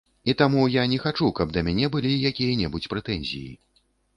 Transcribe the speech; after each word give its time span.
І 0.31 0.33
таму 0.37 0.61
я 0.75 0.85
не 0.93 0.97
хачу, 1.03 1.27
каб 1.39 1.53
да 1.57 1.63
мяне 1.67 1.91
былі 1.97 2.15
якія-небудзь 2.31 2.91
прэтэнзіі. 2.95 3.51